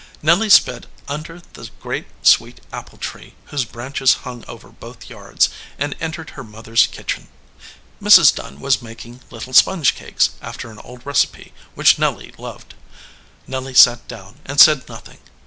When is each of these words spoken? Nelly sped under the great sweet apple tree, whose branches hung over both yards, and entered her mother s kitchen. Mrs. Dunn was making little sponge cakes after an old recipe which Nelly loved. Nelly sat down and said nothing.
Nelly 0.23 0.49
sped 0.49 0.87
under 1.07 1.39
the 1.53 1.69
great 1.79 2.07
sweet 2.23 2.59
apple 2.73 2.97
tree, 2.97 3.35
whose 3.45 3.65
branches 3.65 4.15
hung 4.25 4.43
over 4.47 4.69
both 4.69 5.11
yards, 5.11 5.49
and 5.77 5.95
entered 6.01 6.31
her 6.31 6.43
mother 6.43 6.73
s 6.73 6.87
kitchen. 6.87 7.27
Mrs. 8.01 8.33
Dunn 8.33 8.59
was 8.59 8.81
making 8.81 9.21
little 9.29 9.53
sponge 9.53 9.93
cakes 9.93 10.31
after 10.41 10.71
an 10.71 10.79
old 10.79 11.05
recipe 11.05 11.53
which 11.75 11.99
Nelly 11.99 12.33
loved. 12.39 12.73
Nelly 13.45 13.75
sat 13.75 14.07
down 14.07 14.39
and 14.43 14.59
said 14.59 14.89
nothing. 14.89 15.19